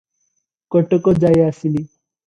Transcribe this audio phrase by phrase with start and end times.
[0.75, 1.89] କଟକଯାଏ ଆସିଲି।